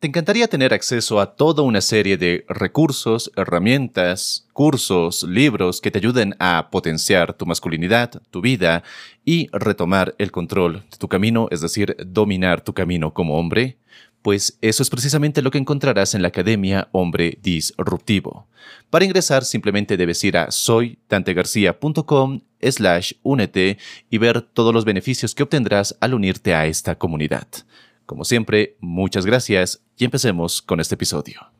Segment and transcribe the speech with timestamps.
[0.00, 5.98] Te encantaría tener acceso a toda una serie de recursos, herramientas, cursos, libros que te
[5.98, 8.82] ayuden a potenciar tu masculinidad, tu vida
[9.26, 13.76] y retomar el control de tu camino, es decir, dominar tu camino como hombre.
[14.22, 18.46] Pues eso es precisamente lo que encontrarás en la Academia Hombre Disruptivo.
[18.88, 23.76] Para ingresar simplemente debes ir a soytantegarcia.com slash únete
[24.08, 27.46] y ver todos los beneficios que obtendrás al unirte a esta comunidad.
[28.10, 31.52] Como siempre, muchas gracias y empecemos con este episodio.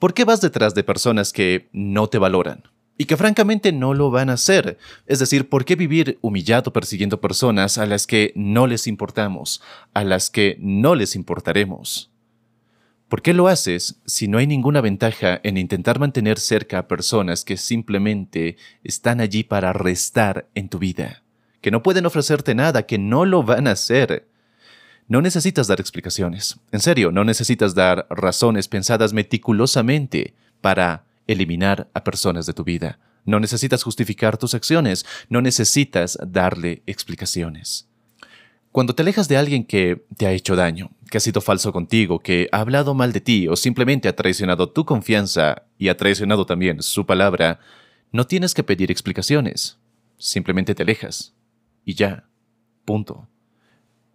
[0.00, 2.64] ¿Por qué vas detrás de personas que no te valoran?
[2.98, 4.78] Y que francamente no lo van a hacer.
[5.06, 10.02] Es decir, ¿por qué vivir humillado persiguiendo personas a las que no les importamos, a
[10.02, 12.10] las que no les importaremos?
[13.08, 17.44] ¿Por qué lo haces si no hay ninguna ventaja en intentar mantener cerca a personas
[17.44, 21.22] que simplemente están allí para restar en tu vida?
[21.60, 24.33] Que no pueden ofrecerte nada, que no lo van a hacer.
[25.06, 26.58] No necesitas dar explicaciones.
[26.72, 32.98] En serio, no necesitas dar razones pensadas meticulosamente para eliminar a personas de tu vida.
[33.26, 35.04] No necesitas justificar tus acciones.
[35.28, 37.88] No necesitas darle explicaciones.
[38.72, 42.18] Cuando te alejas de alguien que te ha hecho daño, que ha sido falso contigo,
[42.18, 46.44] que ha hablado mal de ti o simplemente ha traicionado tu confianza y ha traicionado
[46.44, 47.60] también su palabra,
[48.10, 49.78] no tienes que pedir explicaciones.
[50.18, 51.34] Simplemente te alejas.
[51.84, 52.24] Y ya.
[52.84, 53.28] Punto.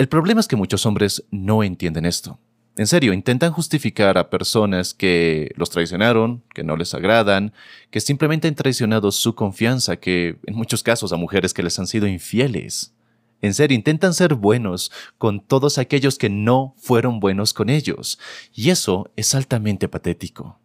[0.00, 2.38] El problema es que muchos hombres no entienden esto.
[2.78, 7.52] En serio, intentan justificar a personas que los traicionaron, que no les agradan,
[7.90, 11.86] que simplemente han traicionado su confianza, que en muchos casos a mujeres que les han
[11.86, 12.94] sido infieles.
[13.42, 18.18] En serio, intentan ser buenos con todos aquellos que no fueron buenos con ellos.
[18.54, 20.58] Y eso es altamente patético.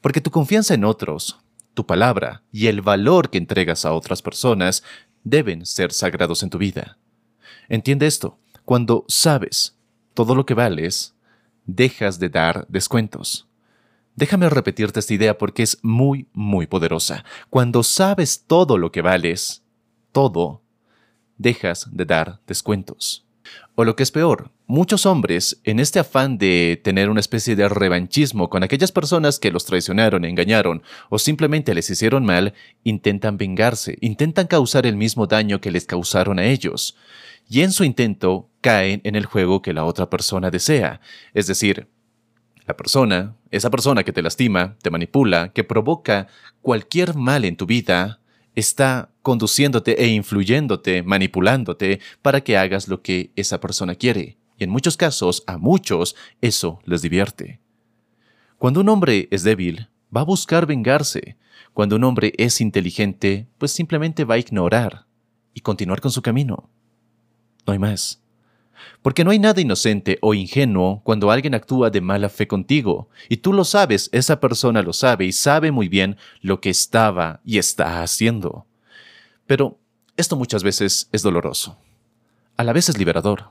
[0.00, 1.38] Porque tu confianza en otros,
[1.74, 4.82] tu palabra y el valor que entregas a otras personas
[5.22, 6.98] deben ser sagrados en tu vida.
[7.68, 8.40] Entiende esto.
[8.64, 9.76] Cuando sabes
[10.14, 11.14] todo lo que vales,
[11.66, 13.48] dejas de dar descuentos.
[14.14, 17.24] Déjame repetirte esta idea porque es muy, muy poderosa.
[17.50, 19.62] Cuando sabes todo lo que vales,
[20.12, 20.62] todo,
[21.38, 23.24] dejas de dar descuentos.
[23.74, 27.68] O lo que es peor, muchos hombres, en este afán de tener una especie de
[27.68, 33.96] revanchismo con aquellas personas que los traicionaron, engañaron o simplemente les hicieron mal, intentan vengarse,
[34.00, 36.96] intentan causar el mismo daño que les causaron a ellos
[37.48, 41.02] y en su intento caen en el juego que la otra persona desea.
[41.34, 41.88] Es decir,
[42.66, 46.28] la persona, esa persona que te lastima, te manipula, que provoca
[46.62, 48.20] cualquier mal en tu vida,
[48.54, 54.38] está conduciéndote e influyéndote, manipulándote para que hagas lo que esa persona quiere.
[54.58, 57.60] Y en muchos casos, a muchos, eso les divierte.
[58.58, 61.36] Cuando un hombre es débil, va a buscar vengarse.
[61.72, 65.06] Cuando un hombre es inteligente, pues simplemente va a ignorar
[65.52, 66.70] y continuar con su camino.
[67.66, 68.21] No hay más.
[69.02, 73.38] Porque no hay nada inocente o ingenuo cuando alguien actúa de mala fe contigo, y
[73.38, 77.58] tú lo sabes, esa persona lo sabe y sabe muy bien lo que estaba y
[77.58, 78.66] está haciendo.
[79.46, 79.78] Pero
[80.16, 81.78] esto muchas veces es doloroso.
[82.56, 83.50] A la vez es liberador.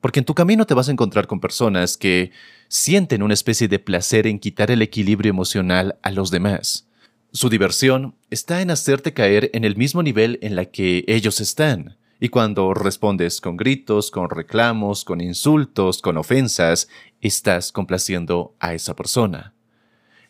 [0.00, 2.32] Porque en tu camino te vas a encontrar con personas que
[2.66, 6.88] sienten una especie de placer en quitar el equilibrio emocional a los demás.
[7.32, 11.96] Su diversión está en hacerte caer en el mismo nivel en la que ellos están
[12.22, 16.86] y cuando respondes con gritos, con reclamos, con insultos, con ofensas,
[17.20, 19.54] estás complaciendo a esa persona.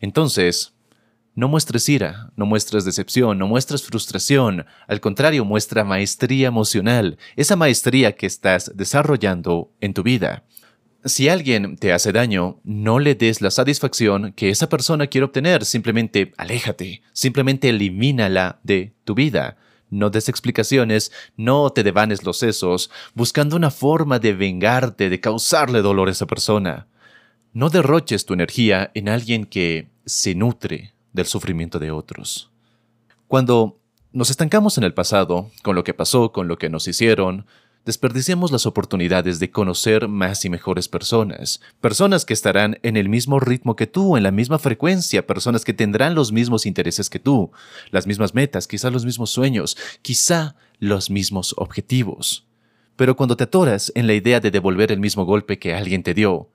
[0.00, 0.72] Entonces,
[1.34, 7.56] no muestres ira, no muestres decepción, no muestres frustración, al contrario, muestra maestría emocional, esa
[7.56, 10.44] maestría que estás desarrollando en tu vida.
[11.04, 15.66] Si alguien te hace daño, no le des la satisfacción que esa persona quiere obtener,
[15.66, 19.58] simplemente aléjate, simplemente elimínala de tu vida
[19.92, 25.82] no des explicaciones, no te devanes los sesos, buscando una forma de vengarte, de causarle
[25.82, 26.88] dolor a esa persona.
[27.52, 32.50] No derroches tu energía en alguien que se nutre del sufrimiento de otros.
[33.28, 33.78] Cuando
[34.12, 37.46] nos estancamos en el pasado, con lo que pasó, con lo que nos hicieron,
[37.84, 43.40] desperdiciamos las oportunidades de conocer más y mejores personas, personas que estarán en el mismo
[43.40, 47.50] ritmo que tú, en la misma frecuencia, personas que tendrán los mismos intereses que tú,
[47.90, 52.46] las mismas metas, quizá los mismos sueños, quizá los mismos objetivos.
[52.96, 56.14] Pero cuando te atoras en la idea de devolver el mismo golpe que alguien te
[56.14, 56.48] dio,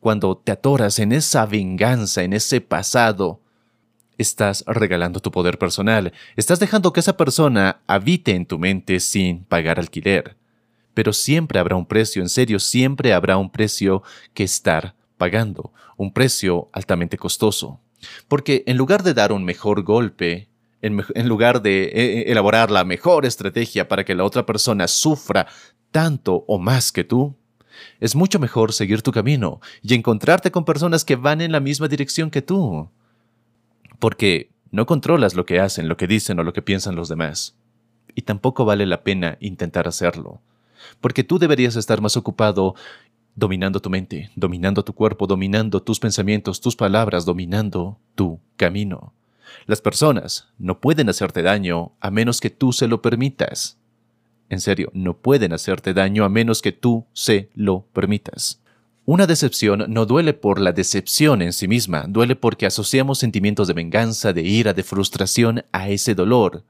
[0.00, 3.40] cuando te atoras en esa venganza, en ese pasado,
[4.18, 9.44] estás regalando tu poder personal, estás dejando que esa persona habite en tu mente sin
[9.44, 10.41] pagar alquiler.
[10.94, 14.02] Pero siempre habrá un precio, en serio, siempre habrá un precio
[14.34, 17.80] que estar pagando, un precio altamente costoso.
[18.28, 20.48] Porque en lugar de dar un mejor golpe,
[20.82, 25.46] en, lugar de eh, eh, elaborar la mejor estrategia para que la otra persona sufra
[25.92, 27.36] tanto o más que tú,
[28.00, 31.88] es mucho mejor seguir tu camino y encontrarte con personas que van en la misma
[31.88, 32.90] dirección que tú.
[33.98, 37.56] Porque no controlas lo que hacen, lo que dicen o lo que piensan los demás.
[38.14, 40.40] Y tampoco vale la pena intentar hacerlo.
[41.00, 42.74] Porque tú deberías estar más ocupado
[43.34, 49.12] dominando tu mente, dominando tu cuerpo, dominando tus pensamientos, tus palabras, dominando tu camino.
[49.66, 53.78] Las personas no pueden hacerte daño a menos que tú se lo permitas.
[54.48, 58.60] En serio, no pueden hacerte daño a menos que tú se lo permitas.
[59.04, 63.74] Una decepción no duele por la decepción en sí misma, duele porque asociamos sentimientos de
[63.74, 66.64] venganza, de ira, de frustración a ese dolor.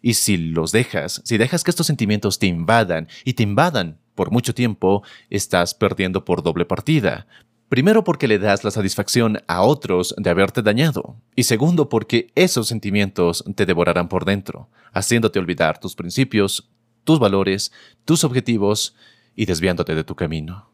[0.00, 4.30] Y si los dejas, si dejas que estos sentimientos te invadan y te invadan por
[4.30, 7.26] mucho tiempo, estás perdiendo por doble partida.
[7.68, 11.16] Primero porque le das la satisfacción a otros de haberte dañado.
[11.34, 16.68] Y segundo porque esos sentimientos te devorarán por dentro, haciéndote olvidar tus principios,
[17.04, 17.72] tus valores,
[18.04, 18.94] tus objetivos
[19.34, 20.70] y desviándote de tu camino.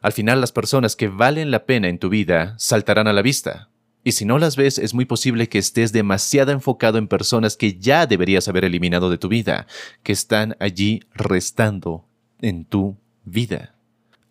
[0.00, 3.68] Al final las personas que valen la pena en tu vida saltarán a la vista.
[4.08, 7.78] Y si no las ves, es muy posible que estés demasiado enfocado en personas que
[7.78, 9.66] ya deberías haber eliminado de tu vida,
[10.02, 12.06] que están allí restando
[12.40, 12.96] en tu
[13.26, 13.74] vida.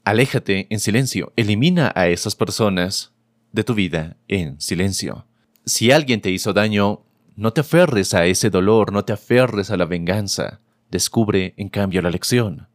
[0.03, 1.31] Aléjate en silencio.
[1.35, 3.11] Elimina a esas personas
[3.51, 5.27] de tu vida en silencio.
[5.63, 7.03] Si alguien te hizo daño,
[7.35, 10.59] no te aferres a ese dolor, no te aferres a la venganza.
[10.89, 12.67] Descubre, en cambio, la lección.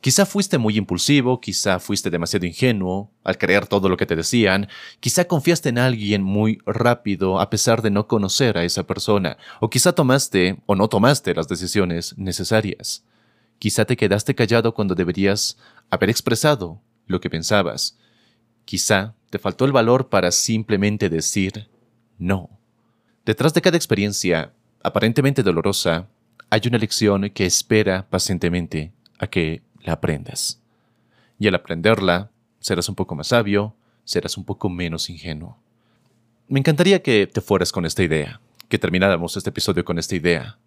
[0.00, 4.68] Quizá fuiste muy impulsivo, quizá fuiste demasiado ingenuo al creer todo lo que te decían,
[5.00, 9.70] quizá confiaste en alguien muy rápido a pesar de no conocer a esa persona, o
[9.70, 13.04] quizá tomaste o no tomaste las decisiones necesarias.
[13.58, 15.56] Quizá te quedaste callado cuando deberías
[15.88, 17.96] haber expresado lo que pensabas.
[18.64, 21.68] Quizá te faltó el valor para simplemente decir
[22.18, 22.50] no.
[23.24, 24.52] Detrás de cada experiencia,
[24.82, 26.08] aparentemente dolorosa,
[26.50, 28.92] hay una lección que espera pacientemente
[29.22, 30.60] a que la aprendas.
[31.38, 33.74] Y al aprenderla, serás un poco más sabio,
[34.04, 35.56] serás un poco menos ingenuo.
[36.48, 40.58] Me encantaría que te fueras con esta idea, que termináramos este episodio con esta idea.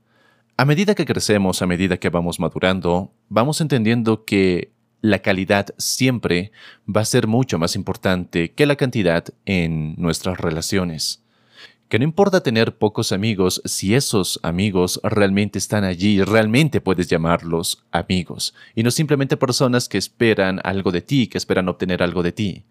[0.57, 6.53] A medida que crecemos, a medida que vamos madurando, vamos entendiendo que la calidad siempre
[6.87, 11.24] va a ser mucho más importante que la cantidad en nuestras relaciones.
[11.87, 17.85] Que no importa tener pocos amigos si esos amigos realmente están allí, realmente puedes llamarlos
[17.91, 22.31] amigos, y no simplemente personas que esperan algo de ti, que esperan obtener algo de
[22.31, 22.65] ti.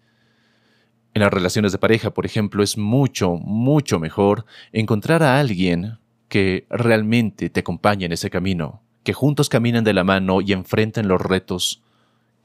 [1.13, 5.97] En las relaciones de pareja, por ejemplo, es mucho, mucho mejor encontrar a alguien
[6.27, 11.07] que realmente te acompañe en ese camino, que juntos caminen de la mano y enfrenten
[11.07, 11.84] los retos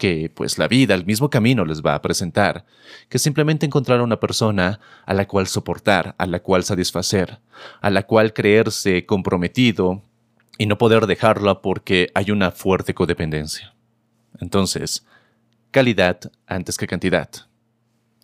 [0.01, 2.65] que pues la vida, el mismo camino les va a presentar,
[3.11, 7.39] que simplemente encontrar a una persona a la cual soportar, a la cual satisfacer,
[7.83, 10.03] a la cual creerse comprometido
[10.57, 13.75] y no poder dejarla porque hay una fuerte codependencia.
[14.41, 15.07] Entonces,
[15.71, 17.29] calidad antes que cantidad.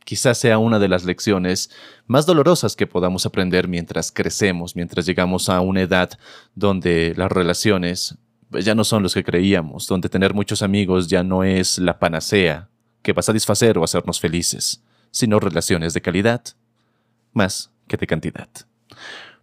[0.02, 1.70] Quizás sea una de las lecciones
[2.06, 6.10] más dolorosas que podamos aprender mientras crecemos, mientras llegamos a una edad
[6.54, 8.16] donde las relaciones
[8.50, 11.98] pues ya no son los que creíamos, donde tener muchos amigos ya no es la
[11.98, 12.68] panacea
[13.02, 16.42] que va a satisfacer o hacernos felices, sino relaciones de calidad,
[17.32, 18.48] más que de cantidad.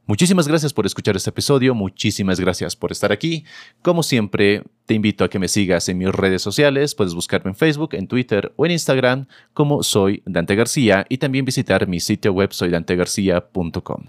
[0.06, 3.46] Muchísimas gracias por escuchar este episodio, muchísimas gracias por estar aquí.
[3.82, 7.56] Como siempre, te invito a que me sigas en mis redes sociales, puedes buscarme en
[7.56, 12.34] Facebook, en Twitter o en Instagram como soy Dante García y también visitar mi sitio
[12.34, 14.04] web soydantegarcía.com.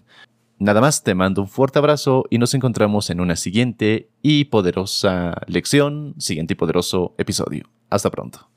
[0.59, 5.43] Nada más, te mando un fuerte abrazo y nos encontramos en una siguiente y poderosa
[5.47, 7.65] lección, siguiente y poderoso episodio.
[7.91, 8.54] Hasta pronto.